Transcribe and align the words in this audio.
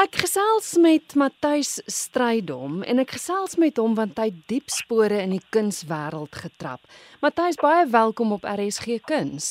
Ek 0.00 0.14
gesels 0.16 0.78
met 0.80 1.12
Matthys 1.18 1.74
Strydom 1.84 2.78
en 2.88 3.02
ek 3.02 3.18
gesels 3.18 3.58
met 3.60 3.76
hom 3.76 3.92
want 3.98 4.16
hy 4.22 4.30
diep 4.48 4.70
spore 4.72 5.18
in 5.20 5.34
die 5.34 5.42
kunswêreld 5.52 6.38
getrap. 6.40 6.80
Matthys, 7.20 7.58
baie 7.60 7.82
welkom 7.90 8.32
op 8.32 8.46
RSG 8.48 8.96
Kuns. 9.04 9.48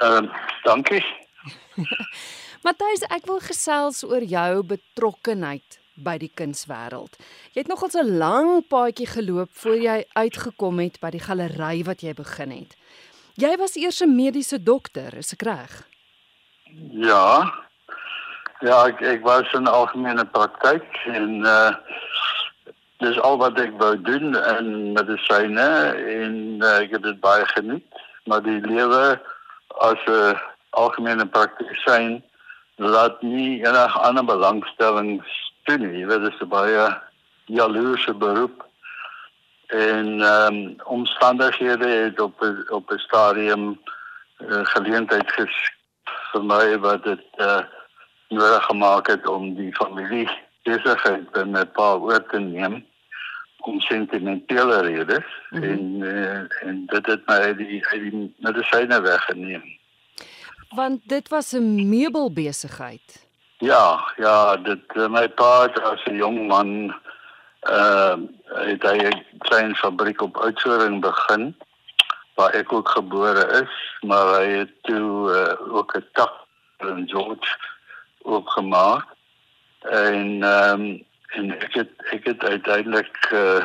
Ehm 0.00 0.30
uh, 0.30 0.38
dankie. 0.64 1.02
Matthys, 2.64 3.04
ek 3.12 3.28
wil 3.28 3.42
gesels 3.44 4.00
oor 4.08 4.24
jou 4.24 4.62
betrokkenheid 4.72 5.78
by 6.00 6.16
die 6.22 6.32
kunswêreld. 6.32 7.20
Jy 7.52 7.66
het 7.66 7.68
nogal 7.68 7.92
'n 7.92 8.16
lang 8.16 8.64
paadjie 8.72 9.10
geloop 9.10 9.52
voor 9.52 9.76
jy 9.76 9.98
uitgekom 10.16 10.80
het 10.80 10.96
by 11.04 11.12
die 11.12 11.24
galery 11.28 11.84
wat 11.84 12.00
jy 12.00 12.16
begin 12.16 12.56
het. 12.56 12.72
Jy 13.36 13.52
was 13.60 13.76
eers 13.76 14.00
'n 14.00 14.16
mediese 14.16 14.62
dokter, 14.62 15.12
is 15.12 15.36
ek 15.36 15.42
reg? 15.42 15.84
Ja. 17.04 17.65
Ja, 18.64 18.86
ek 18.88 19.02
ek 19.04 19.24
was 19.24 19.50
in 19.52 19.66
algemene 19.68 20.24
praktyk 20.24 20.86
en 21.12 21.44
uh 21.44 21.74
dis 23.04 23.18
al 23.20 23.36
wat 23.36 23.58
ek 23.60 23.74
wou 23.76 23.92
doen 24.00 24.32
in 24.32 24.68
medisyne 24.96 25.66
en 25.92 26.36
uh, 26.64 26.78
ek 26.80 26.94
het 26.96 27.02
dit 27.04 27.18
baie 27.20 27.44
geniet, 27.50 27.98
maar 28.24 28.40
die 28.40 28.62
lewe 28.64 29.20
as 29.84 30.00
'n 30.08 30.40
algemene 30.72 31.26
praktisyn 31.26 32.22
laat 32.80 33.20
nie 33.22 33.60
enige 33.60 34.00
ander 34.00 34.24
belangstelling. 34.24 35.20
Jy 35.68 36.06
weet 36.08 36.24
dit 36.24 36.32
is 36.32 36.40
'n 36.40 36.48
baie 36.48 36.88
jaloerse 37.52 38.14
beroep 38.14 38.64
en 39.68 40.20
ehm 40.20 40.54
um, 40.54 40.76
omstandighede 40.84 41.88
het 41.88 42.20
op 42.20 42.40
op 42.68 42.90
'n 42.90 42.98
stadium 42.98 43.80
uh, 44.40 44.64
geleentheid 44.64 45.32
geskep 45.32 46.80
wat 46.80 47.02
dit 47.04 47.20
uh, 47.36 47.64
nodig 48.28 48.64
gemaak 48.64 49.06
het 49.06 49.26
om 49.26 49.54
die 49.54 49.74
familie 49.74 50.28
besigheid 50.62 51.30
by 51.30 51.44
my 51.46 51.64
pa 51.64 51.94
oor 51.94 52.22
te 52.30 52.40
neem 52.42 52.80
om 53.66 53.80
sentimentele 53.80 54.80
redes 54.80 55.26
mm 55.50 55.62
-hmm. 55.62 55.70
en 55.70 55.82
uh, 56.00 56.68
en 56.68 56.86
dit 56.86 57.06
het 57.06 57.26
my 57.26 57.54
die 57.54 57.86
uit 57.86 58.02
die 58.10 58.34
medisyne 58.38 59.00
weggeneem. 59.00 59.64
Want 60.74 61.08
dit 61.08 61.28
was 61.28 61.52
'n 61.52 61.88
meubelbesigheid. 61.88 63.26
Ja, 63.58 64.12
ja, 64.16 64.56
dit 64.56 64.84
uh, 64.94 65.08
my 65.08 65.28
pa 65.28 65.62
het 65.62 65.80
as 65.82 66.04
'n 66.04 66.16
jong 66.16 66.46
man 66.46 66.94
uh 67.70 68.16
het 68.46 68.82
hy 68.82 68.96
'n 68.96 69.24
klein 69.38 69.74
fabriek 69.74 70.20
op 70.22 70.36
Oudtshoorn 70.36 71.00
begin 71.00 71.56
waar 72.34 72.50
ek 72.50 72.72
ook 72.72 72.88
gebore 72.88 73.62
is, 73.62 73.98
maar 74.00 74.26
hy 74.40 74.46
het 74.46 74.72
toe 74.82 75.32
uh, 75.32 75.74
ook 75.74 75.96
'n 75.96 76.06
tak 76.12 76.32
in 76.78 77.08
George 77.08 77.75
opgemaak. 78.26 79.06
En 79.90 80.42
ehm 80.42 80.80
um, 80.80 81.04
en 81.36 81.50
ek 81.58 81.74
het 81.74 81.90
ek 82.14 82.24
het 82.24 82.44
uiteindelik 82.44 83.16
uh, 83.32 83.64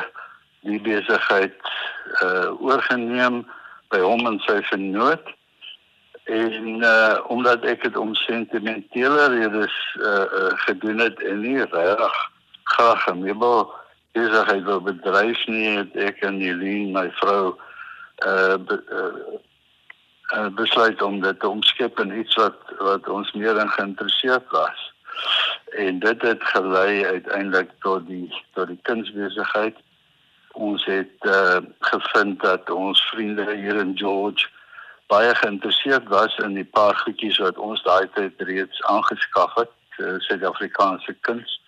die 0.66 0.80
besigheid 0.80 1.70
uh 2.22 2.50
oorgeneem 2.62 3.42
by 3.92 4.00
hom 4.02 4.26
en 4.26 4.38
sy 4.46 4.58
vernoot 4.70 5.30
en 6.30 6.82
uh 6.86 7.18
omdat 7.34 7.64
ek 7.66 7.86
dit 7.86 7.96
om 7.96 8.14
sentimentele 8.14 9.28
redes 9.36 9.76
uh, 9.98 10.26
uh 10.40 10.50
gedoen 10.66 11.02
het 11.02 11.22
en 11.22 11.40
nie 11.40 11.58
regtig 11.62 12.18
graag 12.74 13.06
'n 13.10 13.22
meubel 13.22 13.70
besigheid 14.12 14.64
wil 14.64 14.80
bedryf 14.80 15.46
nie 15.46 15.68
het 15.78 15.96
ek 15.96 16.20
en 16.28 16.38
Jeline 16.38 16.92
my 16.92 17.08
vrou 17.22 17.54
uh, 18.26 18.56
be, 18.58 18.78
uh 18.90 19.40
uh 20.34 20.48
besluit 20.54 21.02
om 21.02 21.20
dit 21.20 21.40
te 21.40 21.48
omskep 21.48 22.00
in 22.00 22.18
iets 22.18 22.34
wat 22.34 22.74
wat 22.78 23.08
ons 23.08 23.32
meer 23.32 23.58
in 23.58 23.68
geïnteresseerd 23.68 24.50
was 24.50 24.92
en 25.70 25.98
dit 25.98 26.22
het 26.22 26.44
gelei 26.54 27.04
uiteindelik 27.04 27.70
tot 27.78 28.06
die 28.06 28.44
tot 28.54 28.66
die 28.66 28.80
kunsbesigheid 28.82 29.76
ons 30.52 30.84
het 30.84 31.30
uh 31.36 31.60
gevind 31.80 32.40
dat 32.40 32.70
ons 32.70 33.08
vriende 33.10 33.54
hier 33.54 33.76
in 33.76 33.96
George 33.98 34.48
baie 35.12 35.34
geïnteresseerd 35.34 36.08
was 36.08 36.36
in 36.36 36.54
die 36.54 36.68
paar 36.76 36.96
goedjies 37.04 37.38
wat 37.44 37.58
ons 37.58 37.82
daai 37.84 38.08
tyd 38.16 38.44
reeds 38.48 38.82
aangeskaf 38.88 39.54
het, 39.60 39.74
uh, 39.98 40.14
Suid-Afrikaanse 40.26 41.14
kuns. 41.28 41.58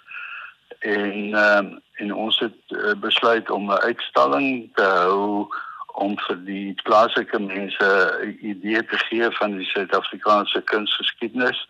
En 0.78 1.36
uh, 1.44 1.64
en 2.02 2.14
ons 2.26 2.38
het 2.42 2.74
uh, 2.76 2.94
besluit 3.00 3.50
om 3.50 3.68
'n 3.70 3.84
uitstalling 3.90 4.48
te 4.78 4.86
hou 5.00 5.46
om 5.94 6.16
vir 6.26 6.38
die 6.46 6.74
plaaslike 6.82 7.38
mense 7.38 7.86
'n 7.86 8.38
idee 8.42 8.82
te 8.84 8.98
gee 8.98 9.30
van 9.38 9.56
die 9.58 9.66
Suid-Afrikaanse 9.66 10.60
kunsgeskiedenis 10.60 11.68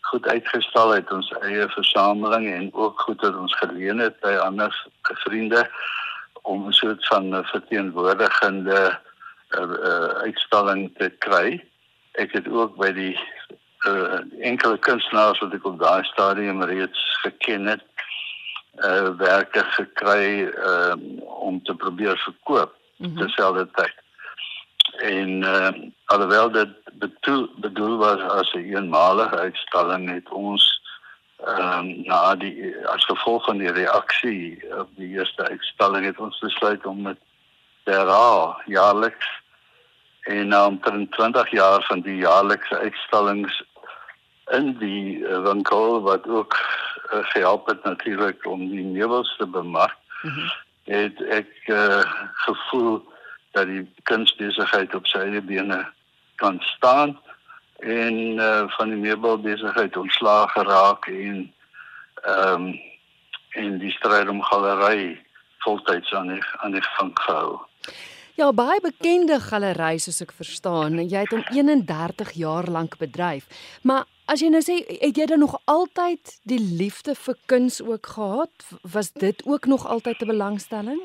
goed 0.00 0.26
uitgestal 0.26 0.90
het 0.90 1.12
ons 1.12 1.30
eie 1.46 1.68
versameling 1.68 2.48
en 2.50 2.70
ook 2.74 3.00
goed 3.00 3.20
dat 3.20 3.36
ons 3.36 3.54
geleen 3.58 3.98
het 3.98 4.16
by 4.24 4.32
ander 4.42 4.74
vriende 5.02 5.70
om 6.42 6.66
'n 6.66 6.72
soort 6.72 7.06
van 7.06 7.44
verteenwoordigende 7.44 8.98
uh, 9.50 10.06
uitstalling 10.26 10.90
te 10.96 11.12
kry. 11.18 11.64
Ek 12.12 12.32
het 12.32 12.48
ook 12.48 12.76
by 12.76 12.90
die 12.92 13.18
uh, 13.86 14.18
enkele 14.40 14.78
kunstenaars 14.78 15.38
wat 15.38 15.54
ek 15.54 15.64
op 15.64 15.78
daai 15.78 16.04
stadium 16.04 16.62
reeds 16.62 17.00
geken 17.22 17.66
het, 17.66 17.84
uh 18.80 19.10
werke 19.18 19.64
gekry 19.64 20.48
uh, 20.48 20.94
om 21.26 21.62
te 21.62 21.74
probeer 21.74 22.18
verkoop 22.18 22.79
mm 23.00 23.06
-hmm. 23.06 23.16
terselfdertyd. 23.16 23.94
En 24.98 25.42
uh 25.42 25.70
alhoewel 26.04 26.50
dit 26.50 26.68
bedoel, 26.92 27.48
bedoel 27.56 27.96
was 27.96 28.20
as 28.20 28.52
'n 28.52 28.58
eenmalige 28.58 29.36
uitstalling 29.36 30.10
het 30.10 30.28
ons 30.30 30.80
ehm 31.44 31.78
um, 31.78 32.02
na 32.04 32.34
die 32.34 32.74
as 32.86 33.04
gevolg 33.04 33.44
van 33.44 33.58
die 33.58 33.72
reaksie 33.72 34.60
op 34.78 34.88
die 34.96 35.08
eerste 35.08 35.48
uitstalling 35.48 36.04
het 36.04 36.18
ons 36.18 36.38
besluit 36.38 36.86
om 36.86 37.02
met 37.02 37.18
herhaal 37.84 38.60
jaarliks 38.66 39.28
en 40.20 40.48
na 40.48 40.66
omtrent 40.66 41.12
20 41.12 41.50
jaar 41.50 41.84
van 41.88 42.00
die 42.00 42.16
jaarlikse 42.16 42.78
uitstallings 42.78 43.62
in 44.50 44.76
die 44.78 45.18
uh, 45.18 45.42
winkel 45.42 46.00
wat 46.02 46.28
ook 46.28 46.56
uh, 46.58 47.18
gehelp 47.32 47.66
het 47.66 47.84
natuurlik 47.84 48.46
om 48.46 48.68
die 48.68 48.84
meubels 48.84 49.36
te 49.36 49.46
bemark 49.46 49.96
mm 50.22 50.30
-hmm. 50.30 50.52
Het 50.90 51.22
ek 51.30 51.50
uh, 51.70 52.02
gevoel 52.46 52.98
dat 53.54 53.66
die 53.70 53.84
kunsbesigheid 54.10 54.94
op 54.94 55.06
sy 55.06 55.22
eie 55.22 55.42
bene 55.42 55.80
kan 56.42 56.58
staan 56.74 57.14
en 57.80 58.16
uh, 58.36 58.64
van 58.76 58.92
die 58.92 59.00
meubelbesigheid 59.00 59.96
ontslaag 59.96 60.52
geraak 60.52 61.06
en 61.06 61.42
ehm 62.22 62.68
um, 62.68 62.70
en 63.50 63.78
die 63.82 63.90
stryd 63.90 64.28
om 64.28 64.42
galery 64.46 65.18
voltyds 65.58 66.12
aan 66.14 66.28
die 66.30 66.42
aan 66.62 66.76
die 66.76 66.82
gang 66.82 67.10
gehou. 67.18 67.58
Ja, 68.40 68.46
baie 68.56 68.80
bekende 68.80 69.36
galery 69.44 69.98
soos 70.00 70.22
ek 70.24 70.30
verstaan. 70.32 70.94
Jy 70.96 71.26
het 71.26 71.32
hom 71.34 71.42
31 71.52 72.30
jaar 72.40 72.64
lank 72.72 72.94
bedryf. 72.96 73.44
Maar 73.84 74.06
as 74.32 74.40
jy 74.40 74.48
nou 74.48 74.62
sê 74.64 74.78
het 74.88 75.18
jy 75.18 75.26
dan 75.28 75.42
nog 75.44 75.58
altyd 75.68 76.30
die 76.48 76.56
liefde 76.56 77.12
vir 77.20 77.36
kuns 77.52 77.82
ook 77.84 78.08
gehad? 78.14 78.64
Was 78.94 79.10
dit 79.12 79.42
ook 79.44 79.68
nog 79.68 79.84
altyd 79.84 80.22
'n 80.24 80.32
belangstelling? 80.32 81.02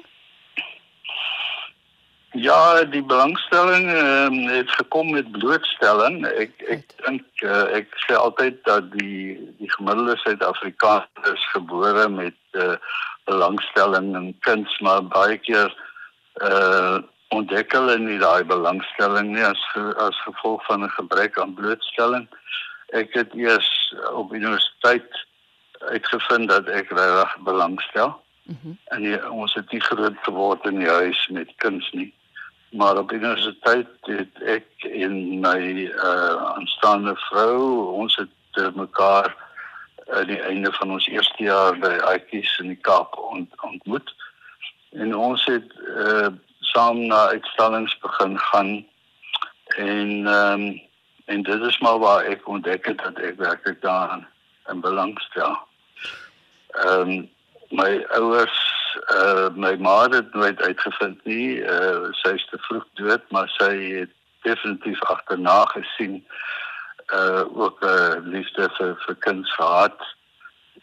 Ja, 2.31 2.85
die 2.85 3.03
belangstelling 3.03 3.91
uh, 3.91 4.55
het 4.55 4.71
gekom 4.71 5.11
met 5.11 5.31
blootstelling. 5.31 6.23
Ek 6.27 6.53
ek 6.71 6.85
dink 7.03 7.27
uh, 7.43 7.67
ek 7.81 7.91
sê 8.07 8.15
altyd 8.15 8.63
dat 8.63 8.87
die 8.95 9.35
die 9.59 9.71
gemiddelde 9.75 10.15
Suid-Afrikaner 10.23 11.33
is 11.33 11.43
gebore 11.51 12.07
met 12.07 12.39
uh, 12.51 12.79
belangstelling 13.27 14.15
in 14.15 14.31
kuns, 14.39 14.79
maar 14.79 15.03
baie 15.03 15.37
keer 15.37 15.75
uh 16.39 17.03
ontdek 17.35 17.71
hulle 17.71 17.97
nie 17.99 18.19
daai 18.19 18.43
belangstelling 18.43 19.33
nie 19.35 19.45
as 19.45 19.61
as 19.97 20.17
gevolg 20.27 20.65
van 20.65 20.83
'n 20.83 20.97
gebrek 20.97 21.39
aan 21.39 21.53
blootstelling. 21.53 22.27
Ek 22.93 23.13
het 23.13 23.33
eers 23.33 23.95
op 24.13 24.33
universiteit 24.33 25.25
uitgevind 25.79 26.49
dat 26.49 26.67
ek 26.67 26.89
regtig 26.89 27.37
belangstel. 27.43 28.21
Mm 28.45 28.77
en 28.93 29.01
die, 29.01 29.17
ons 29.31 29.53
het 29.53 29.71
nie 29.71 29.81
groot 29.81 30.17
geword 30.21 30.65
in 30.65 30.79
die 30.79 30.89
huis 30.89 31.27
met 31.27 31.49
kuns 31.57 31.91
nie. 31.91 32.13
Maar 32.69 32.97
op 32.97 33.11
universiteit 33.11 33.87
het 34.01 34.41
ek 34.43 34.67
en 34.91 35.39
my 35.39 35.59
uh 35.87 36.35
aanstaande 36.53 37.15
vrou, 37.15 37.57
ons 38.03 38.15
het 38.15 38.59
uh, 38.61 38.69
mekaar 38.75 39.35
aan 40.13 40.27
die 40.27 40.41
einde 40.41 40.71
van 40.71 40.91
ons 40.91 41.07
eerste 41.07 41.43
jaar 41.43 41.79
by 41.79 41.93
Aitjies 42.11 42.59
in 42.61 42.73
die 42.73 42.81
Kaap 42.87 43.17
ont, 43.17 43.61
ontmoet. 43.61 44.13
En 44.91 45.15
ons 45.15 45.45
het 45.45 45.71
uh 45.97 46.27
saam 46.75 47.07
na 47.07 47.27
uitstallings 47.27 47.97
begin 47.99 48.39
gaan. 48.39 48.85
En 49.65 50.27
ehm 50.27 50.61
um, 50.61 50.81
en 51.25 51.43
dit 51.43 51.61
is 51.61 51.79
maar 51.79 51.99
waar 51.99 52.23
ek 52.23 52.47
ontdek 52.47 52.85
het 52.85 52.97
dat 52.97 53.17
ek 53.17 53.37
werklik 53.37 53.81
daarin 53.81 54.27
in 54.69 54.81
belang 54.81 55.19
stel. 55.21 55.55
Ehm 56.67 57.09
um, 57.09 57.29
my 57.69 58.05
ouers 58.19 58.59
uh 59.11 59.49
my 59.55 59.75
ma 59.75 60.09
het 60.09 60.33
nooit 60.33 60.61
uitgevind 60.61 61.23
nie, 61.25 61.63
uh 61.63 62.11
sy 62.21 62.35
is 62.35 62.47
te 62.51 62.59
vroeg 62.67 62.85
dood, 62.99 63.23
maar 63.31 63.49
sy 63.57 63.71
het 64.01 64.13
definitief 64.43 65.01
agterna 65.15 65.65
gesien 65.73 66.21
uh 67.15 67.43
ook 67.63 67.83
uh, 67.83 68.15
liefde 68.21 68.69
vir 68.77 68.95
vir 69.07 69.15
kuns 69.15 69.55
gehad 69.55 70.07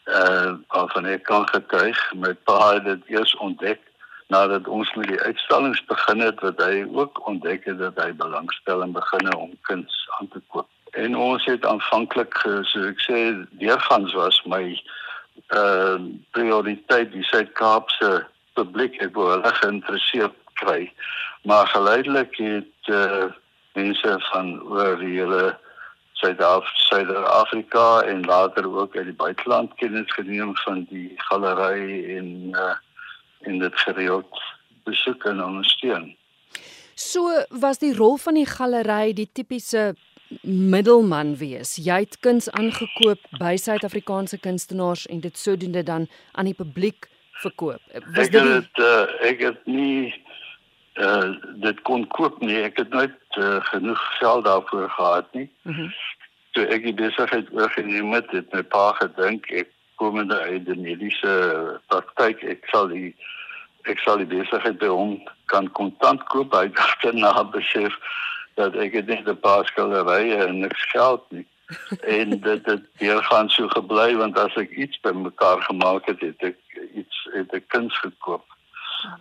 uh 0.08 0.52
waarvan 0.74 1.06
ek 1.06 1.24
kan 1.30 1.48
getuig. 1.48 2.02
My 2.14 2.34
pa 2.48 2.74
het 2.74 2.84
dit 2.84 3.16
eers 3.16 3.36
ontdek 3.36 3.91
nadat 4.26 4.68
ons 4.68 4.94
met 4.94 5.08
die 5.08 5.20
uitstallings 5.20 5.84
begin 5.84 6.20
het 6.20 6.40
wat 6.40 6.60
hy 6.62 6.84
ook 6.92 7.26
ontdek 7.26 7.64
het 7.64 7.78
dat 7.78 7.98
hy 8.00 8.12
belangstel 8.12 8.82
en 8.82 8.92
begin 8.92 9.34
om 9.34 9.56
kuns 9.68 10.08
aan 10.18 10.28
te 10.28 10.40
koop. 10.48 10.68
En 10.92 11.16
ons 11.16 11.44
het 11.44 11.64
aanvanklik 11.66 12.36
so 12.42 12.84
ek 12.88 13.00
sê 13.00 13.20
deurgangs 13.60 14.12
was 14.18 14.42
my 14.44 14.64
uh 15.56 15.96
prioriteit 16.36 17.12
die 17.12 17.24
Suid-Kaapse 17.24 18.26
publiek 18.58 18.98
ek 19.00 19.16
wou 19.16 19.30
hulle 19.30 19.52
geïnteresseerd 19.60 20.36
kry. 20.60 20.92
Maar 21.48 21.66
geleidelik 21.72 22.36
het 22.36 22.92
uh 22.92 23.32
mense 23.72 24.16
van 24.28 24.60
oor 24.68 24.98
die 25.00 25.16
hele 25.16 25.56
Suid-Afrika 26.20 28.02
en 28.06 28.24
later 28.28 28.68
ook 28.68 28.96
uit 28.96 29.08
die 29.08 29.20
buiteland 29.24 29.74
kennis 29.80 30.12
geneem 30.12 30.52
van 30.64 30.84
die 30.90 31.12
galery 31.16 32.18
en 32.18 32.28
uh 32.52 32.74
en 33.46 33.58
dit 33.58 33.78
gereeld 33.84 34.42
besoek 34.84 35.24
en 35.24 35.44
ondersteun. 35.44 36.16
So 36.94 37.44
was 37.48 37.78
die 37.78 37.94
rol 37.96 38.16
van 38.16 38.34
die 38.34 38.46
galery 38.46 39.12
die 39.16 39.28
tipiese 39.32 39.94
middelman 40.42 41.36
wees. 41.36 41.76
Jy 41.76 41.98
het 42.04 42.18
kuns 42.24 42.50
aangekoop 42.50 43.20
by 43.40 43.56
Suid-Afrikaanse 43.60 44.38
kunstenaars 44.40 45.06
en 45.06 45.20
dit 45.20 45.38
sodoende 45.38 45.82
dan 45.82 46.08
aan 46.32 46.48
die 46.48 46.56
publiek 46.56 47.08
verkoop. 47.42 47.80
Was 48.14 48.28
ek 48.28 48.32
dit 48.32 48.48
het, 48.48 48.80
uh, 48.80 49.28
ek 49.28 49.44
het 49.48 49.66
nie 49.66 50.12
uh 51.00 51.32
dit 51.64 51.78
kon 51.88 52.06
koop 52.12 52.40
nie. 52.44 52.58
Ek 52.60 52.76
het 52.76 52.90
nooit 52.92 53.38
uh, 53.40 53.60
genoeg 53.72 54.00
geld 54.18 54.44
daarvoor 54.44 54.90
gehad 54.90 55.32
nie. 55.32 55.48
Mm 55.62 55.92
toe 56.52 56.66
ek 56.72 56.84
die 56.84 56.96
besigheid 56.96 57.48
oorgeneem 57.56 58.12
het, 58.12 58.30
het 58.36 58.50
my 58.52 58.62
pa 58.74 58.90
gedink 59.00 59.48
ek 59.56 59.70
uit 60.30 60.66
die 60.66 60.78
mediese 60.78 61.80
praktyk, 61.86 62.42
ek 62.42 62.66
sal 62.72 62.88
die 62.88 63.14
ek 63.90 63.98
sal 63.98 64.20
die 64.20 64.28
besigheid 64.30 64.78
by 64.78 64.86
hom 64.86 65.16
kan 65.50 65.66
kontant 65.74 66.22
koop. 66.30 66.52
Hy 66.54 66.68
het 66.70 67.00
daarna 67.02 67.42
besef 67.50 67.96
dat 68.54 68.76
ek 68.76 68.92
dit 68.92 69.06
net 69.06 69.26
'n 69.28 69.40
paar 69.40 69.66
skilderye 69.66 70.36
en 70.46 70.60
niks 70.60 70.84
geld 70.92 71.24
nie. 71.30 71.46
en 72.18 72.40
dit 72.40 72.66
het 72.66 72.84
gaan 73.28 73.48
so 73.48 73.68
gebly 73.68 74.14
want 74.16 74.38
as 74.38 74.54
ek 74.60 74.70
iets 74.70 75.00
bymekaar 75.00 75.62
gemaak 75.62 76.06
het, 76.06 76.20
het 76.20 76.42
ek 76.42 76.58
iets 76.94 77.28
het 77.32 77.52
ek 77.54 77.68
kuns 77.68 77.98
gekoop. 77.98 78.44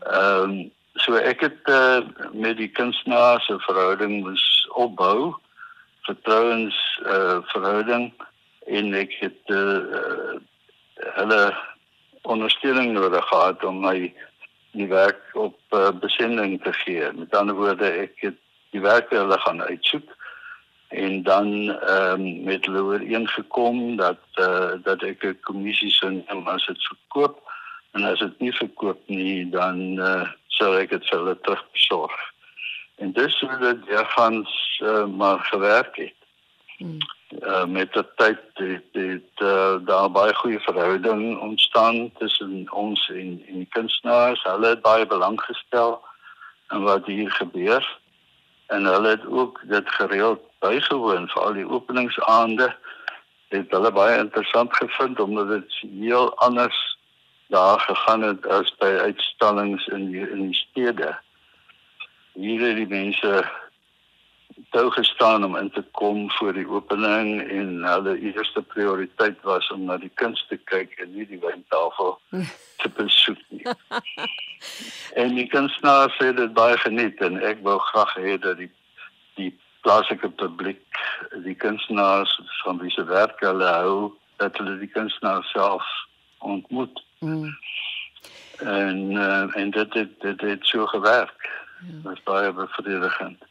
Ehm 0.06 0.44
um, 0.44 0.72
so 1.00 1.16
ek 1.16 1.42
het 1.42 1.70
uh, 1.72 2.02
met 2.34 2.58
die 2.58 2.68
kunstenaar 2.68 3.42
se 3.42 3.56
verhouding 3.60 4.22
moes 4.26 4.68
opbou 4.76 5.36
vertrouens 6.02 6.76
uh, 7.06 7.40
verhouding 7.54 8.12
en 8.68 8.94
ek 8.94 9.14
het 9.22 9.54
uh, 9.56 10.31
hulle 11.32 11.58
ondersteuning 12.22 12.94
nodig 12.94 13.26
gehad 13.28 13.64
om 13.64 13.80
my 13.82 14.14
die 14.72 14.88
werk 14.88 15.22
op 15.34 15.58
uh, 15.76 15.90
besending 16.00 16.60
te 16.64 16.74
gee. 16.74 17.12
Met 17.16 17.36
ander 17.36 17.56
woorde, 17.56 17.88
ek 17.88 18.20
het 18.24 18.38
die 18.72 18.82
werk 18.84 19.10
hulle 19.12 19.38
gaan 19.40 19.62
uitsoek 19.62 20.12
en 20.92 21.24
dan 21.24 21.48
ehm 21.72 22.20
um, 22.20 22.44
met 22.44 22.66
hulle 22.68 22.84
ooreengekom 22.84 23.96
dat 23.96 24.20
eh 24.36 24.46
uh, 24.46 24.74
dat 24.84 25.04
ek 25.04 25.24
'n 25.24 25.40
kommissie 25.48 25.92
sou 25.92 26.12
neem 26.12 26.48
as 26.48 26.66
dit 26.66 26.88
verkoop 26.88 27.40
en 27.92 28.04
as 28.04 28.20
dit 28.20 28.40
nie 28.40 28.52
verkoop 28.52 29.00
nie 29.08 29.50
dan 29.50 30.00
eh 30.00 30.22
uh, 30.22 30.28
sou 30.48 30.76
ek 30.76 30.90
dit 30.90 31.08
vir 31.10 31.20
hulle 31.20 31.38
terugbesorg. 31.42 32.20
En 32.98 33.12
dis 33.12 33.40
hoe 33.40 33.58
dit 33.60 33.88
ja 33.88 34.04
gaan 34.04 34.48
uh, 34.80 35.06
maar 35.06 35.40
gewerk 35.40 35.96
het. 35.96 36.20
Hmm. 36.78 37.00
Uh, 37.32 37.66
met 37.66 37.94
die 37.94 38.04
tyd 38.16 38.40
het, 38.54 38.84
het 38.92 39.40
uh, 39.40 39.76
daar 39.88 40.12
baie 40.12 40.34
goeie 40.36 40.60
verhouding 40.60 41.40
ontstaan 41.40 42.12
tussen 42.20 42.68
ons 42.72 43.10
en 43.10 43.40
en 43.48 43.62
die 43.64 43.68
kunstenaars. 43.70 44.44
Hulle 44.44 44.68
het 44.68 44.82
baie 44.82 45.06
belang 45.08 45.40
gestel 45.42 46.02
in 46.76 46.84
wat 46.84 47.06
hier 47.06 47.32
gebeur 47.32 48.00
en 48.68 48.84
hulle 48.86 49.10
het 49.10 49.26
ook 49.26 49.62
dit 49.64 49.90
gereeld 49.90 50.44
bygewoon 50.60 51.30
vir 51.32 51.42
al 51.42 51.54
die 51.54 51.68
openingsaande. 51.70 52.68
Het 53.56 53.72
hulle 53.72 53.92
baie 53.92 54.20
interessant 54.20 54.76
gevind 54.76 55.20
omdat 55.20 55.48
dit 55.48 55.80
heel 56.04 56.36
anders 56.36 56.98
daar 57.48 57.80
gegaan 57.80 58.22
het 58.22 58.48
as 58.48 58.76
by 58.80 58.92
uitstallings 59.08 59.88
in 59.88 60.12
die, 60.12 60.30
in 60.30 60.52
die 60.52 60.56
stede. 60.68 61.16
Hier 62.34 62.68
het 62.68 62.76
die 62.76 62.88
mense 62.88 63.44
toe 64.70 64.92
gestaan 64.92 65.44
om 65.44 65.56
in 65.56 65.72
te 65.72 65.84
kom 65.92 66.30
vir 66.40 66.54
die 66.54 66.68
opening 66.68 67.42
en 67.42 67.84
hulle 67.84 68.18
eerste 68.20 68.62
prioriteit 68.62 69.42
was 69.48 69.70
om 69.72 69.86
na 69.86 69.98
die 69.98 70.12
kuns 70.22 70.44
te 70.50 70.58
kyk 70.72 70.94
en 71.04 71.12
nie 71.16 71.26
die 71.30 71.40
wyntafel 71.42 72.18
te 72.82 72.92
besoek 72.98 73.42
nie. 73.50 73.66
en 75.22 75.36
die 75.36 75.48
kunstenaars 75.48 76.18
het 76.22 76.38
dit 76.38 76.54
baie 76.54 76.78
geniet 76.78 77.22
en 77.22 77.42
ek 77.52 77.64
wou 77.66 77.78
graag 77.92 78.16
hê 78.20 78.38
dat 78.38 78.58
die 78.62 78.72
die 79.40 79.52
plaaslike 79.82 80.30
publiek 80.38 81.02
die 81.46 81.56
kunstenaars 81.56 82.34
van 82.64 82.82
wie 82.82 82.92
se 82.94 83.06
werk 83.10 83.40
hulle 83.46 83.70
hou 83.82 83.96
dat 84.42 84.58
hulle 84.58 84.78
die 84.82 84.90
kunstenaars 84.90 85.50
self 85.52 85.86
ontmoet. 86.40 87.04
Mm. 87.20 87.58
En 88.60 89.12
uh, 89.12 89.58
en 89.58 89.72
dit 89.72 89.94
het 89.94 90.20
dit 90.22 90.42
het 90.42 90.66
so 90.66 90.86
gewerk. 90.86 91.50
Ja. 91.80 91.92
Dit 91.92 92.04
was 92.04 92.24
baie 92.24 92.54
bevredigend. 92.54 93.50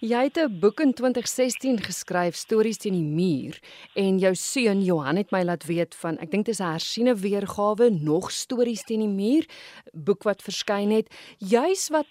Jy 0.00 0.22
het 0.22 0.38
'n 0.38 0.58
boek 0.60 0.80
in 0.80 0.92
2016 0.92 1.82
geskryf, 1.82 2.34
Stories 2.34 2.78
teen 2.78 2.92
die 2.92 3.02
muur, 3.02 3.58
en 3.94 4.18
jou 4.18 4.34
seun 4.34 4.82
Johan 4.82 5.16
het 5.16 5.30
my 5.30 5.42
laat 5.42 5.64
weet 5.64 5.94
van, 5.94 6.18
ek 6.18 6.30
dink 6.30 6.46
dit 6.46 6.54
is 6.54 6.60
'n 6.60 6.72
hersiene 6.72 7.14
weergawe, 7.14 7.90
nog 7.90 8.30
Stories 8.30 8.82
teen 8.82 9.00
die 9.00 9.08
muur, 9.08 9.46
boek 9.92 10.22
wat 10.22 10.42
verskyn 10.42 10.90
het, 10.90 11.14
juis 11.38 11.88
wat 11.88 12.06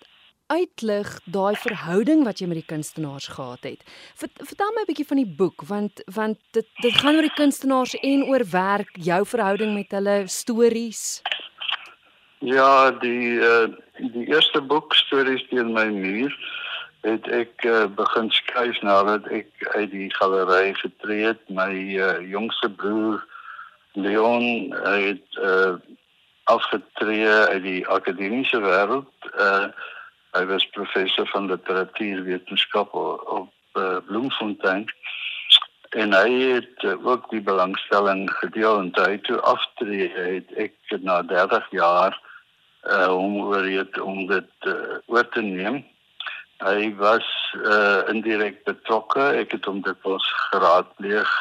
uitlig 0.48 1.20
daai 1.26 1.56
verhouding 1.56 2.24
wat 2.24 2.40
jy 2.40 2.48
met 2.48 2.58
die 2.58 2.66
kunstenaars 2.66 3.28
gehad 3.28 3.64
het. 3.64 3.84
Vertel 4.16 4.72
my 4.76 4.82
'n 4.82 4.86
bietjie 4.88 5.08
van 5.08 5.18
die 5.18 5.36
boek 5.38 5.64
want 5.64 6.04
want 6.06 6.38
dit 6.52 6.68
dit 6.82 6.94
gaan 6.94 7.16
oor 7.16 7.22
die 7.22 7.36
kunstenaars 7.36 7.96
en 7.96 8.24
oor 8.24 8.44
werk, 8.52 8.90
jou 8.94 9.26
verhouding 9.26 9.74
met 9.74 9.92
hulle, 9.92 10.28
stories. 10.28 11.22
Ja, 12.40 12.92
die 12.92 13.40
uh, 13.40 13.68
die 13.98 14.28
eerste 14.28 14.62
boek 14.62 14.94
Stories 14.94 15.48
teen 15.50 15.74
my 15.74 15.86
muur 15.86 16.32
het 17.04 17.28
ek 17.36 17.66
uh, 17.68 17.86
begin 17.96 18.30
skryf 18.32 18.80
nadat 18.82 19.28
ek 19.28 19.50
uit 19.76 19.92
die 19.92 20.10
galery 20.16 20.74
getree 20.80 21.28
het. 21.32 21.42
My 21.52 21.72
uh, 22.00 22.20
jongste 22.24 22.72
broer 22.72 23.24
Leon 23.94 24.72
het 24.72 25.40
uh, 25.40 25.76
afgetree 26.44 27.28
uit 27.28 27.64
die 27.64 27.82
akademiese 27.88 28.60
wêreld. 28.64 29.12
Uh, 29.36 29.68
hy 30.34 30.46
was 30.50 30.66
professor 30.74 31.28
van 31.30 31.52
literatuurwetenskap 31.52 32.94
op 32.96 33.52
uh, 33.78 33.98
Bloemfontein 34.08 34.88
en 35.94 36.14
hy 36.14 36.32
het 36.56 36.84
uh, 36.84 36.96
ook 37.06 37.30
die 37.30 37.42
belangstelling 37.42 38.26
gedeel 38.40 38.80
en 38.80 38.92
hy 38.98 39.18
toe 39.28 39.38
aftree 39.46 40.10
het 40.16 40.54
ek 40.58 40.96
na 41.06 41.22
30 41.30 41.68
jaar 41.78 42.18
uh, 42.90 43.12
om 43.14 43.38
oor 43.46 43.68
dit 43.68 44.00
om 44.02 44.26
dit 44.32 44.70
uh, 44.72 44.98
oor 45.06 45.30
te 45.36 45.46
neem 45.46 45.84
hy 46.64 46.94
was 47.00 47.26
uh 47.60 48.04
indirek 48.12 48.64
betrokke. 48.68 49.24
Ek 49.42 49.56
het 49.56 49.66
hom 49.66 49.82
dit 49.86 50.08
was 50.08 50.28
geraadpleeg 50.50 51.32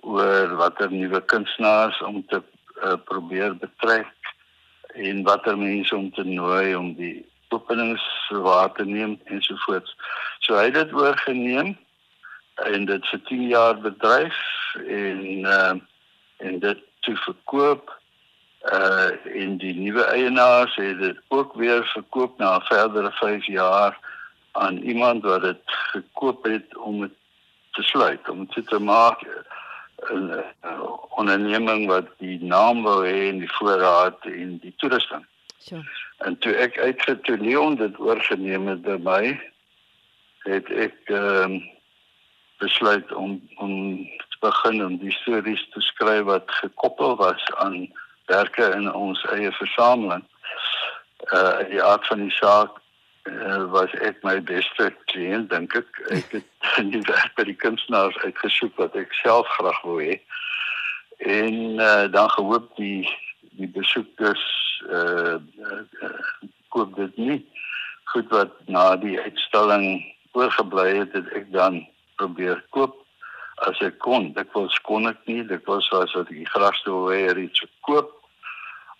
oor 0.00 0.54
watter 0.56 0.90
nuwe 0.92 1.20
kunstenaars 1.20 1.98
om 2.06 2.22
te 2.30 2.40
uh, 2.84 2.96
probeer 3.04 3.56
betrek 3.58 4.14
en 4.94 5.22
watter 5.26 5.58
mense 5.58 5.96
om 5.96 6.10
te 6.14 6.24
nooi 6.24 6.76
om 6.76 6.94
die 6.94 7.26
openings 7.48 8.04
waar 8.30 8.72
te 8.72 8.84
neem 8.84 9.18
ensovoorts. 9.24 9.94
So 10.44 10.56
hy 10.56 10.68
het 10.70 10.78
dit 10.78 10.96
oorgeneem 10.96 11.76
en 12.64 12.88
dit 12.88 13.06
vir 13.12 13.22
10 13.28 13.46
jaar 13.52 13.78
bedryf 13.84 14.42
en 14.86 15.22
uh 15.44 15.76
en 16.38 16.60
dit 16.62 16.82
te 17.02 17.16
verkoop 17.24 17.90
uh 18.72 19.10
in 19.34 19.56
die 19.58 19.74
nuwe 19.74 20.04
eienaars 20.14 20.76
het 20.78 21.00
dit 21.02 21.18
ook 21.34 21.54
weer 21.58 21.82
verkoop 21.94 22.38
na 22.38 22.60
verdere 22.70 23.10
5 23.18 23.46
jaar 23.46 23.98
aan 24.58 24.78
iemand 24.78 25.22
wat 25.22 25.42
dit 25.42 25.62
gekoop 25.64 26.44
het 26.44 26.76
om 26.76 27.00
dit 27.00 27.16
te 27.72 27.82
sluit, 27.82 28.28
om 28.28 28.46
dit 28.54 28.66
te 28.68 28.78
maak 28.78 29.22
'n 30.12 30.44
onderneming 31.10 31.86
wat 31.86 32.06
die 32.18 32.38
naam 32.44 32.82
wou 32.82 33.06
hê 33.06 33.28
en 33.28 33.38
die 33.38 33.52
voorraad 33.52 34.18
en 34.24 34.58
die 34.58 34.74
toerusting. 34.76 35.26
Ja. 35.58 35.80
En 36.18 36.38
toe 36.38 36.54
ek 36.54 36.78
uitgetoe 36.78 37.38
Leon 37.38 37.74
dit 37.76 37.98
oorgeneem 37.98 38.66
het 38.66 38.82
by 38.82 38.98
my 39.02 39.22
het 40.46 40.70
ek 40.70 40.96
ehm 41.04 41.42
um, 41.42 41.58
besluit 42.58 43.12
om 43.12 43.48
om 43.56 43.72
te 44.30 44.38
begin 44.40 44.84
om 44.84 44.96
die 44.98 45.12
stories 45.12 45.62
te 45.70 45.80
skryf 45.80 46.24
wat 46.26 46.50
gekoppel 46.50 47.16
was 47.16 47.44
aan 47.56 47.92
werke 48.26 48.70
in 48.74 48.92
ons 48.92 49.22
eie 49.34 49.52
versameling. 49.52 50.24
Uh 51.34 51.58
die 51.70 51.82
aard 51.82 52.06
van 52.06 52.24
die 52.26 52.34
saak 52.34 52.80
uh, 53.28 53.70
was 53.72 53.92
ek 54.04 54.22
my 54.26 54.38
beste 54.40 54.90
kliënt 55.12 55.50
dink 55.52 55.76
ek. 55.78 56.00
Ek 56.14 56.34
het 56.36 56.68
nie 56.90 57.02
werk 57.08 57.34
by 57.38 57.46
die 57.48 57.56
kunstenaars 57.58 58.18
uitgesoek 58.24 58.76
wat 58.80 58.96
ek 58.98 59.14
self 59.20 59.48
graag 59.56 59.80
wou 59.86 59.98
hê. 60.02 60.18
En 61.18 61.78
uh, 61.78 62.06
dan 62.12 62.30
gehoop 62.36 62.70
die 62.80 63.06
die 63.58 63.70
besoekers 63.74 64.44
uh, 64.86 65.38
uh 65.38 66.12
koop 66.74 66.94
dit 66.98 67.16
nie. 67.16 67.38
Goed 68.12 68.28
wat 68.30 68.52
na 68.68 68.92
die 69.00 69.16
uitstalling 69.18 70.04
oorgebly 70.36 71.00
het 71.00 71.16
het 71.16 71.32
ek 71.34 71.48
dan 71.54 71.80
probeer 72.20 72.60
koop 72.76 72.94
as 73.66 73.80
ek 73.82 73.98
kon. 74.04 74.30
Ek 74.38 74.52
wil 74.54 74.68
skon 74.76 75.10
ek 75.10 75.24
nie. 75.26 75.42
Dit 75.48 75.64
was 75.66 75.88
was 75.94 76.12
dat 76.14 76.30
die 76.30 76.46
grasdoewer 76.46 77.40
iets 77.40 77.64
koop 77.88 78.17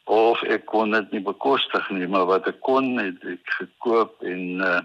of 0.08 0.42
ek 0.48 0.64
kon 0.70 0.94
dit 0.96 1.10
nie 1.12 1.24
bekostig 1.24 1.90
nie 1.92 2.06
maar 2.08 2.28
wat 2.30 2.46
ek 2.48 2.62
kon 2.64 2.94
het 2.96 3.24
ek 3.28 3.56
gekoop 3.58 4.24
en 4.24 4.62
uh, 4.64 4.80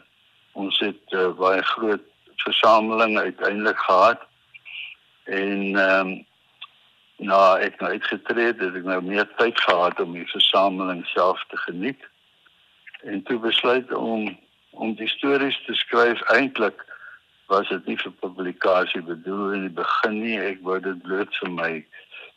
ons 0.60 0.80
het 0.84 1.15
uh, 1.15 1.30
baie 1.39 1.62
groot 1.74 2.03
versameling 2.44 3.18
uiteindelik 3.20 3.77
gehad. 3.77 4.22
En 5.24 5.75
ehm 5.75 6.08
um, 6.08 6.25
nou 7.18 7.60
ek 7.63 7.77
nou 7.80 7.92
uitgetree 7.92 8.51
het 8.51 8.62
ek 8.62 8.84
nou 8.84 9.00
meer 9.01 9.27
tyd 9.38 9.60
gehad 9.62 10.00
om 10.03 10.15
die 10.18 10.27
versameling 10.27 11.06
self 11.13 11.44
te 11.50 11.58
geniet. 11.58 12.01
En 13.03 13.24
toe 13.24 13.39
besluit 13.39 13.94
om 13.94 14.34
om 14.72 14.96
die 15.00 15.08
stories 15.08 15.60
te 15.65 15.75
skryf 15.77 16.22
eintlik 16.34 16.82
was 17.48 17.70
dit 17.70 17.86
nie 17.86 17.98
vir 18.01 18.12
publikasie 18.20 19.01
bedoel 19.01 19.53
in 19.53 19.68
die 19.68 19.75
begin 19.77 20.20
nie. 20.20 20.39
Ek 20.39 20.60
wou 20.68 20.80
dit 20.82 21.00
bloot 21.06 21.38
vir 21.39 21.53
my 21.60 21.72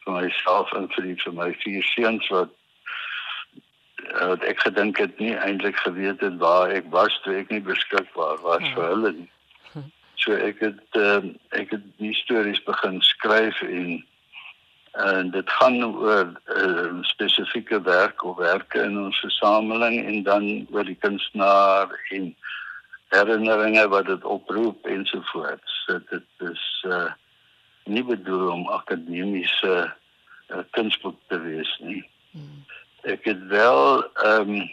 vir 0.04 0.12
myself 0.20 0.72
en 0.76 0.86
vir 0.94 1.08
die 1.10 1.18
vir 1.24 1.34
my 1.40 1.50
vier 1.64 1.90
seuns 1.94 2.28
wat 2.30 2.52
wat 4.14 4.44
ek 4.44 4.60
gedink 4.60 4.98
het 4.98 5.18
nie 5.18 5.34
eintlik 5.34 5.76
geweet 5.76 6.20
het 6.20 6.36
waar 6.42 6.70
ek 6.70 6.90
was 6.90 7.14
toe 7.24 7.36
ek 7.40 7.50
nie 7.50 7.62
beskikbaar 7.64 8.38
was 8.44 8.64
ja. 8.64 8.74
vir 8.74 8.88
hulle 8.92 9.12
nie 9.20 9.30
so 10.22 10.36
ek 10.48 10.60
het 10.64 11.00
uh, 11.00 11.22
ek 11.58 11.74
het 11.76 11.86
die 12.02 12.14
stories 12.24 12.62
begin 12.68 13.00
skryf 13.04 13.62
en 13.66 14.04
en 14.96 15.30
dit 15.30 15.50
gaan 15.58 15.82
oor 15.84 16.30
uh, 16.56 17.02
spesifieke 17.02 17.82
werk 17.84 18.24
of 18.24 18.38
werke 18.40 18.80
in 18.80 18.96
ons 18.98 19.18
versameling 19.20 19.98
en 20.06 20.22
dan 20.24 20.46
oor 20.72 20.88
die 20.88 20.96
kunstenaar 21.04 21.92
en 22.16 22.30
herinneringe 23.12 23.84
wat 23.92 24.08
dit 24.08 24.24
oproep 24.24 24.88
ensovoorts 24.88 25.76
so, 25.84 26.00
dit 26.10 26.48
is 26.50 26.64
uh, 26.88 27.12
nie 27.84 28.04
bedoel 28.04 28.48
om 28.54 28.64
akademiese 28.72 29.76
uh, 29.84 30.64
kunsboek 30.70 31.20
te 31.28 31.40
wees 31.44 31.76
nie 31.84 32.02
hmm. 32.32 32.64
Ek 33.06 33.24
het 33.24 33.46
wel 33.46 34.04
ehm 34.14 34.50
um, 34.50 34.70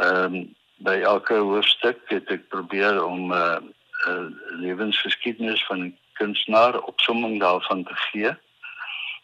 ehm 0.00 0.34
um, 0.34 0.56
by 0.78 1.00
elke 1.02 1.34
hoofstuk 1.34 1.98
het 2.06 2.30
ek 2.30 2.48
probeer 2.48 3.02
om 3.04 3.32
'n 3.32 3.34
uh, 3.34 3.58
uh, 4.06 4.26
lewensgeskiedenis 4.62 5.64
van 5.66 5.80
'n 5.84 5.96
kunstenaar 6.12 6.80
opsomming 6.80 7.40
daarvan 7.40 7.84
te 7.84 7.94
gee 7.94 8.32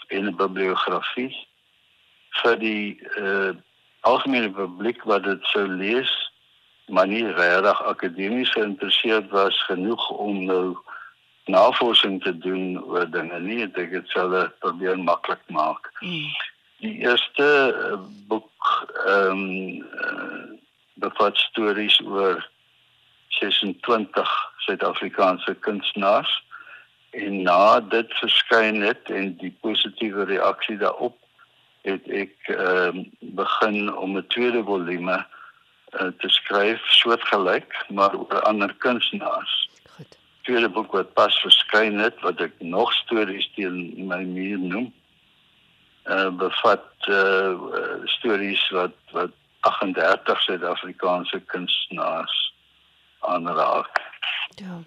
en 0.09 0.27
'n 0.27 0.37
bibliografie 0.37 1.33
vir 2.43 2.59
die 2.59 3.01
uh, 3.17 3.53
algemene 4.01 4.51
publiek 4.51 5.03
wat 5.03 5.25
dit 5.25 5.45
sou 5.53 5.67
lees 5.69 6.13
maar 6.87 7.07
nie 7.07 7.25
regtig 7.33 7.83
akademies 7.83 8.51
geïnteresseerd 8.51 9.31
was 9.31 9.63
genoeg 9.65 10.11
om 10.11 10.45
nou 10.45 10.77
navorsing 11.45 12.23
te 12.23 12.39
doen 12.39 12.85
oor 12.85 13.11
dinge 13.11 13.41
nie 13.41 13.63
ek 13.63 13.75
dink 13.75 13.91
dit 13.91 14.13
dit 14.15 14.59
probeer 14.59 14.99
maklik 14.99 15.41
maak 15.49 15.93
mm. 16.01 16.29
Die 16.85 17.01
eerste 17.01 17.47
uh, 17.73 17.99
boek 18.29 18.69
ehm 19.07 19.45
um, 19.45 20.61
bevat 20.95 21.37
stories 21.37 21.97
oor 22.07 22.39
26 23.41 24.33
Suid-Afrikaanse 24.67 25.55
kunstenaars 25.67 26.33
en 27.11 27.43
na 27.43 27.81
dit 27.81 28.13
verskyn 28.21 28.83
het 28.83 29.11
en 29.11 29.33
die 29.41 29.51
positiewe 29.65 30.25
reaksie 30.31 30.77
daarop 30.83 31.17
het 31.89 32.09
ek 32.23 32.53
ehm 32.53 33.01
uh, 33.01 33.07
begin 33.41 33.95
om 33.95 34.19
'n 34.19 34.27
tweede 34.37 34.63
volume 34.65 35.17
uh, 35.19 36.11
te 36.21 36.29
skryf 36.29 36.85
soortgelyk 37.01 37.73
maar 37.89 38.15
oor 38.19 38.41
ander 38.51 38.75
kunstenaars. 38.87 39.55
Goed. 39.97 40.19
Tweede 40.43 40.69
boek 40.69 40.93
wat 40.93 41.15
pas 41.15 41.41
verskyn 41.41 41.99
het 41.99 42.21
wat 42.21 42.41
ek 42.41 42.55
nog 42.59 42.93
stories 42.93 43.49
teen 43.57 44.07
my 44.13 44.23
muur 44.37 44.59
noem. 44.59 44.93
Uh, 46.05 46.29
bevat 46.37 47.09
uh, 47.09 47.57
stories 48.19 48.61
wat 48.77 48.97
wat 49.13 49.33
38 49.65 50.43
Suid-Afrikaanse 50.43 51.41
kunstenaars 51.49 52.53
aanraak. 53.21 54.03
Ja. 54.61 54.83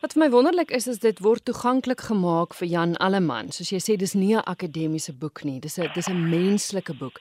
Wat 0.00 0.14
vir 0.14 0.22
my 0.24 0.30
wonderlik 0.32 0.70
is 0.70 0.86
is 0.86 1.02
dit 1.02 1.20
word 1.24 1.44
toeganklik 1.44 2.00
gemaak 2.08 2.56
vir 2.56 2.68
Jan 2.68 2.96
Alleman. 2.96 3.52
Soos 3.52 3.72
jy 3.72 3.80
sê 3.84 3.96
dis 4.00 4.14
nie 4.14 4.34
'n 4.34 4.48
akademiese 4.48 5.12
boek 5.12 5.44
nie. 5.44 5.60
Dis 5.60 5.78
'n 5.78 5.90
dis 5.94 6.08
'n 6.08 6.28
menslike 6.30 6.94
boek. 6.94 7.20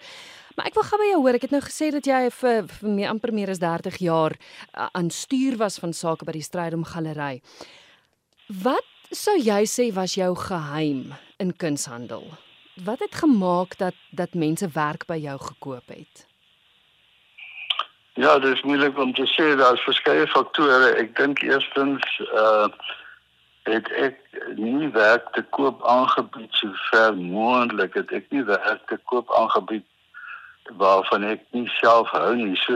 Maar 0.56 0.66
ek 0.66 0.74
wil 0.74 0.84
gou 0.84 0.98
by 0.98 1.10
jou 1.12 1.22
hoor. 1.22 1.36
Ek 1.36 1.42
het 1.42 1.52
nou 1.52 1.62
gesê 1.62 1.92
dat 1.92 2.06
jy 2.06 2.30
vir 2.32 2.68
vir 2.68 2.90
meer 2.90 3.10
amper 3.10 3.34
meer 3.34 3.50
as 3.50 3.60
30 3.60 3.98
jaar 4.00 4.34
aan 4.94 5.10
stuur 5.10 5.58
was 5.58 5.80
van 5.80 5.94
sake 5.94 6.26
by 6.26 6.32
die 6.32 6.42
Strydom 6.42 6.84
Galery. 6.84 7.42
Wat 8.48 8.88
sou 9.12 9.38
jy 9.38 9.66
sê 9.66 9.94
was 9.94 10.16
jou 10.16 10.36
geheim 10.36 11.14
in 11.40 11.52
kunshandel? 11.54 12.45
Wat 12.84 13.00
het 13.00 13.16
gemaak 13.16 13.78
dat 13.78 13.94
dat 14.10 14.34
mense 14.34 14.70
werk 14.74 15.06
by 15.06 15.16
jou 15.16 15.40
gekoop 15.40 15.88
het? 15.88 16.28
Ja, 18.14 18.40
dit 18.40 18.56
is 18.56 18.62
moeilik 18.62 18.98
om 18.98 19.14
te 19.14 19.28
sê 19.28 19.56
daar's 19.56 19.84
verskeie 19.84 20.28
faktore. 20.28 20.92
Ek 20.96 21.16
dink 21.16 21.42
eerstens 21.42 22.04
uh 22.34 22.68
het 23.66 23.88
ek 23.98 24.20
nie 24.56 24.90
werk 24.94 25.32
te 25.34 25.42
koop 25.58 25.80
aangebied 25.90 26.52
so 26.54 26.70
ver 26.92 27.16
moontlik 27.18 27.96
het 27.98 28.12
ek 28.12 28.28
nie 28.30 28.44
werk 28.44 28.84
te 28.88 29.00
koop 29.10 29.32
aangebied 29.34 29.88
waarvan 30.78 31.24
ek 31.24 31.42
nie 31.52 31.66
self 31.80 32.12
hou 32.14 32.36
nie. 32.36 32.60
So 32.66 32.76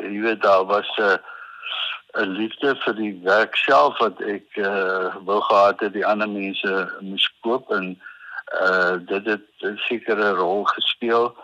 jy 0.00 0.18
weet 0.24 0.42
daar 0.42 0.64
was 0.64 0.88
'n 0.96 1.02
uh, 1.02 1.18
'n 2.24 2.34
liefde 2.40 2.74
vir 2.86 2.94
die 2.94 3.20
werk 3.22 3.56
self 3.56 3.98
wat 3.98 4.20
ek 4.20 4.48
uh 4.56 5.14
wou 5.28 5.40
gehad 5.40 5.80
het 5.80 5.92
die 5.92 6.06
ander 6.06 6.28
mense 6.28 6.90
moes 7.00 7.28
koop 7.40 7.70
en 7.70 7.92
uh 7.92 8.13
dit 9.06 9.24
het 9.24 9.46
'n 9.60 9.76
sekere 9.76 10.30
rol 10.30 10.64
gespeel. 10.64 11.36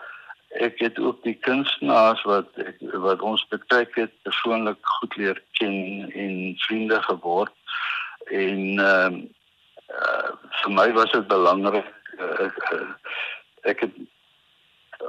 Ek 0.49 0.79
het 0.79 0.99
ook 0.99 1.23
die 1.23 1.37
kunstenaars 1.39 2.23
wat 2.23 2.47
ek, 2.55 2.77
wat 2.79 3.21
ons 3.21 3.47
betrek 3.47 3.95
het 3.95 4.11
persoonlik 4.21 4.77
goed 4.81 5.15
leer 5.15 5.43
ken 5.51 6.11
en 6.11 6.55
vriende 6.57 7.01
geword. 7.01 7.53
En 8.25 8.79
ehm 8.79 9.13
uh, 9.13 9.23
uh, 9.99 10.31
vir 10.61 10.71
my 10.71 10.91
was 10.93 11.11
dit 11.11 11.27
belangrik 11.27 11.87
uh, 12.19 12.47
uh, 12.73 12.89
ek 13.61 13.79
het 13.85 13.95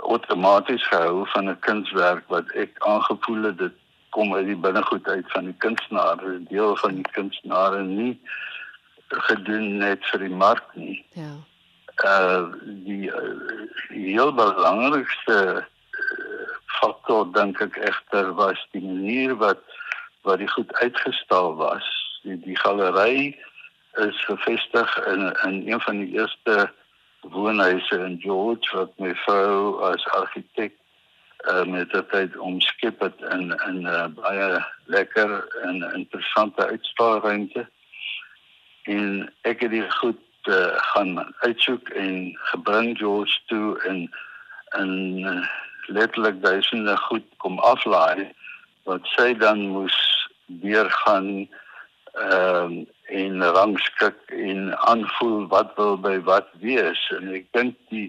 outomaties 0.02 0.86
gehou 0.88 1.28
van 1.34 1.50
'n 1.50 1.58
kunswerk 1.58 2.24
wat 2.28 2.50
ek 2.50 2.78
aangevoel 2.78 3.42
het 3.42 3.58
dit 3.58 3.76
kom 4.10 4.34
uit 4.34 4.46
die 4.46 4.56
binnegoed 4.56 5.08
uit 5.08 5.30
van 5.32 5.44
die 5.44 5.58
kunstenaar 5.58 6.18
'n 6.24 6.46
deel 6.48 6.76
van 6.76 6.94
die 6.94 7.10
kunstenaar 7.12 7.78
en 7.78 7.94
nie 7.96 8.20
gedoen 9.08 9.76
net 9.76 10.06
vir 10.10 10.18
die 10.18 10.36
mark 10.44 10.74
nie. 10.74 11.04
Ja 11.12 11.34
uh 12.04 12.52
die 12.64 13.06
uh, 13.06 13.66
heel 13.88 14.32
belangrikste 14.34 15.38
uh, 15.38 15.62
faktor 16.80 17.32
dink 17.32 17.60
ek 17.60 17.76
egter 17.76 18.32
was 18.34 18.58
die 18.72 18.82
manier 18.82 19.36
wat 19.36 19.62
wat 20.22 20.38
die 20.38 20.50
goed 20.50 20.72
uitgestal 20.82 21.54
was. 21.56 21.86
Die 22.22 22.38
die 22.40 22.58
galery 22.58 23.36
is 24.00 24.24
gevestig 24.24 24.96
in 25.06 25.32
in 25.44 25.62
een 25.68 25.80
van 25.80 25.98
die 25.98 26.12
eerste 26.18 26.70
woonhuise 27.20 27.98
in 27.98 28.18
George 28.20 28.76
wat 28.76 28.98
my 28.98 29.14
vrou 29.24 29.82
as 29.90 30.06
argitek 30.06 30.74
uh, 31.50 31.64
met 31.64 31.90
dit 31.90 32.10
uit 32.10 32.36
omskep 32.36 33.00
het 33.00 33.20
in 33.20 33.52
in 33.66 33.78
'n 33.82 33.86
uh, 33.86 34.06
baie 34.14 34.64
lekker 34.84 35.30
en 35.62 35.94
interessante 35.94 36.66
uitstalruimte. 36.66 37.68
En 38.82 39.32
ek 39.42 39.60
het 39.60 39.70
dit 39.70 39.94
goed 39.94 40.18
uh, 40.48 40.72
gaan 40.92 41.34
uitsoek 41.40 41.88
en 41.88 42.38
gebring 42.52 42.98
George 42.98 43.40
toe 43.46 43.78
en 43.88 44.10
en 44.78 45.18
uh, 45.18 45.46
letterlik 45.86 46.42
duisende 46.42 46.96
goed 46.96 47.24
kom 47.36 47.58
aflaai 47.58 48.30
wat 48.88 49.06
sy 49.16 49.32
dan 49.38 49.66
moes 49.74 49.98
weer 50.46 50.90
gaan 50.90 51.48
ehm 52.12 52.72
uh, 52.72 52.86
en 53.12 53.42
rangskik 53.42 54.16
en 54.26 54.78
aanvoel 54.88 55.46
wat 55.48 55.72
wil 55.76 55.98
by 56.00 56.16
wat 56.24 56.48
wees. 56.60 57.00
En 57.16 57.28
ek 57.36 57.44
dink 57.52 57.76
die 57.92 58.08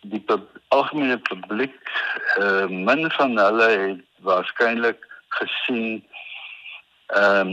die 0.00 0.22
algemene 0.68 1.18
publiek 1.28 1.76
uh, 2.40 2.66
min 2.66 3.10
van 3.18 3.36
hulle 3.38 3.68
het 3.68 4.06
waarskynlik 4.28 5.04
gesien 5.40 6.00
ehm 7.12 7.52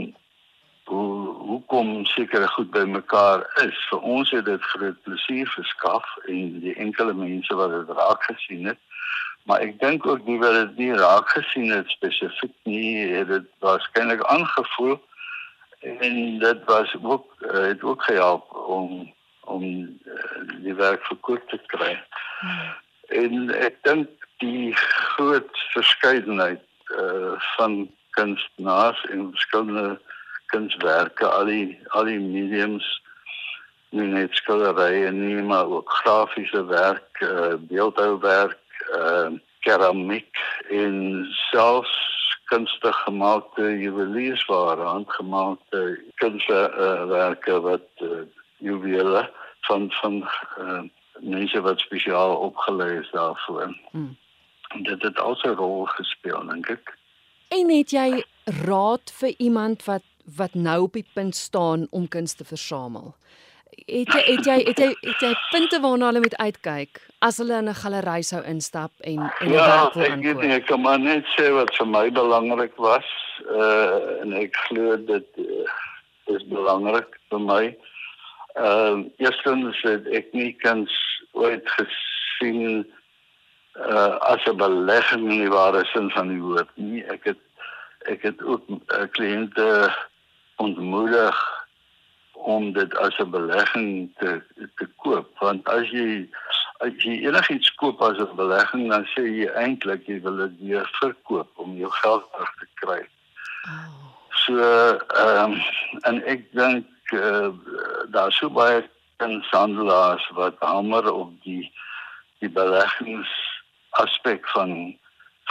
hoe 0.90 1.34
hoe 1.50 1.62
kom 1.66 2.04
sekere 2.04 2.48
goed 2.48 2.70
bymekaar 2.70 3.44
is. 3.64 3.78
Vir 3.90 4.00
ons 4.14 4.30
het 4.34 4.44
dit 4.44 4.62
groot 4.72 5.02
plesier 5.06 5.50
verskaf 5.54 6.06
en 6.26 6.56
die 6.64 6.74
enkele 6.84 7.14
mense 7.14 7.54
wat 7.54 7.70
dit 7.74 7.92
raak 7.98 8.26
gesien 8.30 8.66
het. 8.72 8.80
Maar 9.48 9.62
ek 9.66 9.78
dink 9.80 10.06
ook 10.06 10.24
die 10.26 10.38
wat 10.42 10.56
dit 10.58 10.82
nie 10.82 10.98
raak 10.98 11.30
gesien 11.36 11.70
het 11.70 11.94
spesifiek 11.94 12.54
nie, 12.68 13.06
het 13.14 13.30
dit 13.30 13.46
waarskynlik 13.64 14.24
aangevoel 14.34 14.98
en 15.80 16.38
dit 16.38 16.64
was 16.68 16.96
ook 17.02 17.46
het 17.54 17.82
ook 17.82 18.02
gehelp 18.02 18.52
om 18.66 19.12
om 19.50 19.64
uh, 19.64 20.58
die 20.62 20.74
werk 20.74 21.06
verkoop 21.06 21.48
te 21.48 21.58
kry. 21.66 21.94
En 23.08 23.50
ek 23.56 23.80
dink 23.86 24.28
die 24.38 24.74
groot 24.76 25.64
verskeidenheid 25.72 26.62
uh, 26.94 27.34
van 27.56 27.88
kunstenaars 28.18 29.00
en 29.10 29.30
verskillende 29.32 29.98
kunswerke, 30.50 31.26
al 31.26 31.48
die 31.50 31.78
al 31.96 32.08
die 32.10 32.18
mediums 32.20 32.86
nie 33.90 34.06
net 34.06 34.34
skilderye 34.38 35.10
nie, 35.10 35.42
maar 35.42 35.66
ook 35.66 35.90
grafiese 36.02 36.62
werk, 36.70 37.22
uh, 37.26 37.56
beeldhouwerk, 37.70 38.60
uh, 38.94 39.30
keramiek 39.66 40.38
en 40.70 41.26
selfs 41.50 41.96
kunstig 42.50 42.96
gemaakte 43.06 43.66
juweliersware, 43.78 44.82
handgemaakte 44.82 45.82
kunswerke 46.22 47.56
uh, 47.58 47.62
wat 47.66 48.06
uh, 48.06 48.22
juwele 48.58 49.26
van 49.68 49.90
van 49.90 50.22
uh, 50.58 50.82
mense 51.20 51.60
wat 51.60 51.80
spesiaal 51.80 52.36
opgelei 52.36 52.98
is 52.98 53.10
daarvoor. 53.12 53.76
En 54.70 54.82
dit 54.82 55.02
het 55.02 55.18
also 55.18 55.50
'n 55.50 55.56
rol 55.56 55.84
gespeel, 55.84 56.46
dink 56.46 56.68
ek. 56.68 56.96
En 57.48 57.70
het 57.70 57.90
jy 57.90 58.24
raad 58.44 59.12
vir 59.20 59.34
iemand 59.38 59.84
wat 59.84 60.02
wat 60.24 60.54
nou 60.54 60.82
op 60.82 60.92
die 60.92 61.06
punt 61.14 61.36
staan 61.36 61.86
om 61.90 62.08
kuns 62.08 62.34
te 62.34 62.44
versamel? 62.44 63.14
Het 63.86 64.12
jy 64.12 64.22
het 64.26 64.44
jy 64.44 64.58
het 64.66 64.78
jy, 64.78 64.88
het 65.00 65.22
jy 65.22 65.30
punte 65.50 65.80
waarna 65.80 66.10
hulle 66.10 66.22
moet 66.24 66.36
uitkyk 66.36 67.00
as 67.20 67.38
hulle 67.38 67.58
in 67.58 67.68
'n 67.68 67.74
galery 67.74 68.22
sou 68.22 68.42
instap 68.44 68.92
en 69.00 69.20
en 69.40 69.52
ja, 69.52 69.66
werk 69.66 69.94
wil 69.94 70.02
aankoop? 70.02 70.02
Ja, 70.02 70.12
ek 70.12 70.22
weet 70.24 70.40
nie, 70.40 70.52
ek 70.52 70.66
kan 70.66 70.80
maar 70.80 70.98
net 70.98 71.24
sê 71.36 71.50
wat 71.52 71.74
vir 71.76 71.86
my 71.86 72.10
belangrik 72.10 72.76
was, 72.76 73.08
uh 73.46 74.20
en 74.22 74.32
ek 74.32 74.56
glo 74.66 74.96
dit 74.96 75.28
uh, 75.36 75.68
is 76.34 76.44
belangrik 76.48 77.18
vir 77.30 77.40
my. 77.40 77.64
Ehm 78.54 78.98
uh, 78.98 79.26
eerstens 79.26 79.82
het 79.82 80.06
ek 80.06 80.32
nie 80.32 80.52
kans 80.52 80.90
ooit 81.32 81.68
gesien 81.76 82.86
uh 83.76 84.16
as 84.32 84.44
'n 84.46 84.56
belegging 84.56 85.30
in 85.30 85.38
die 85.46 85.54
ware 85.54 85.84
sin 85.92 86.10
van 86.10 86.28
die 86.28 86.42
woord 86.42 86.70
nie. 86.74 87.04
Ek 87.04 87.24
het 87.24 87.42
ek 88.08 88.22
het 88.22 88.42
ook 88.42 88.64
uh, 88.68 89.06
kliënte 89.16 89.92
ontmoedig 90.66 91.38
om 92.32 92.72
dit 92.72 92.96
as 92.96 93.18
'n 93.18 93.30
belegging 93.30 93.90
te 94.18 94.42
te 94.76 94.86
koop 94.96 95.28
want 95.38 95.68
as 95.68 95.88
jy 95.90 96.28
as 96.84 96.92
jy 97.04 97.14
enigiets 97.28 97.74
koop 97.80 98.02
as 98.02 98.18
'n 98.18 98.36
belegging 98.36 98.88
dan 98.92 99.04
sê 99.12 99.22
jy 99.24 99.48
eintlik 99.64 100.06
jy 100.06 100.20
wil 100.26 100.36
dit 100.36 100.54
weer 100.60 100.88
verkoop 101.00 101.50
om 101.64 101.76
jou 101.76 101.90
geld 102.02 102.24
terug 102.32 102.54
te 102.60 102.66
kry. 102.80 103.02
Oh. 103.64 104.10
So 104.44 104.56
ehm 104.56 105.52
um, 105.52 105.60
en 106.08 106.22
ek 106.24 106.48
dink 106.52 106.86
uh, 107.12 107.50
daar 108.08 108.32
so 108.32 108.50
baie 108.50 108.82
insandelaars 109.20 110.30
wat 110.38 110.56
hamer 110.58 111.12
op 111.12 111.32
die 111.44 111.72
die 112.40 112.48
beleggings 112.48 113.32
aspek 113.90 114.48
van 114.48 114.96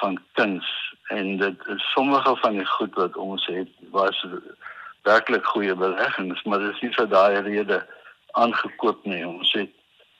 van 0.01 0.17
kuns 0.33 0.67
en 1.09 1.37
dit 1.37 1.65
sommige 1.93 2.35
van 2.41 2.57
die 2.57 2.65
goed 2.65 2.95
wat 2.95 3.15
ons 3.15 3.45
het 3.45 3.69
was 3.91 4.25
werklik 5.07 5.45
goeie 5.45 5.75
beleggings 5.75 6.43
maar 6.43 6.59
dit 6.59 6.73
is 6.75 6.81
nie 6.81 6.93
vir 6.97 7.07
daai 7.07 7.41
rede 7.41 7.79
aangekoop 8.31 9.05
nie 9.05 9.23
ons 9.27 9.53
het 9.53 9.73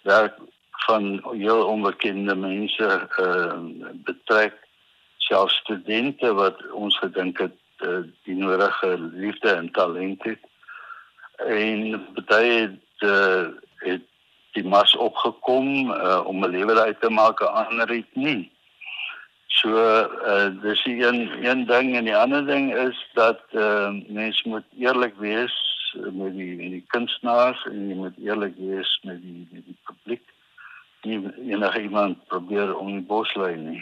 werk 0.08 0.38
van 0.86 1.10
heel 1.32 1.66
onbekende 1.66 2.36
mense 2.36 2.90
uh, 3.20 3.60
betrek 4.08 4.56
selfs 5.18 5.56
studente 5.64 6.34
wat 6.34 6.62
ons 6.72 6.98
gedink 6.98 7.42
het 7.44 7.58
uh, 7.86 8.04
die 8.24 8.36
nodige 8.36 8.96
liefde 9.00 9.52
en 9.52 9.72
talent 9.72 10.24
het 10.24 10.46
en 11.46 12.06
baie 12.28 12.56
het, 12.62 13.04
uh, 13.08 13.48
het 13.84 14.06
die 14.58 14.64
mas 14.68 14.96
opgekom 14.96 15.92
uh, 15.92 16.22
om 16.26 16.44
'n 16.44 16.50
lewe 16.50 16.82
uit 16.82 17.02
te 17.02 17.10
maak 17.10 17.42
ander 17.42 17.88
het 17.88 18.16
nie. 18.16 18.52
So 19.50 19.70
uh, 19.74 20.62
dis 20.62 20.86
een 20.86 21.46
een 21.46 21.66
ding 21.66 21.96
en 21.96 22.06
die 22.06 22.16
ander 22.16 22.46
ding 22.46 22.70
is 22.76 22.98
dat 23.14 23.42
uh, 23.52 23.90
mens 24.08 24.44
moet 24.44 24.66
eerlik 24.78 25.16
wees 25.18 25.56
met 25.94 26.36
die 26.38 26.56
met 26.56 26.72
die 26.76 26.84
kunstenaars 26.88 27.64
en 27.66 27.88
jy 27.90 27.96
moet 27.98 28.18
eerlik 28.22 28.54
wees 28.58 29.00
met 29.04 29.22
die 29.22 29.48
met 29.52 29.66
die 29.66 29.78
publiek. 29.90 30.26
Nie 31.02 31.18
enige 31.50 31.82
iemand 31.82 32.28
probeer 32.28 32.76
om 32.78 32.92
die 32.94 33.06
bos 33.06 33.34
lei 33.36 33.56
nie. 33.56 33.82